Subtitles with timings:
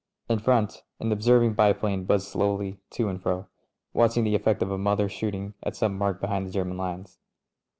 [0.27, 3.45] In front, an observing biplane buzzed slowly to and fro,
[3.93, 7.19] watching the effect of a mother ^ shooting at some mark behind the German lines.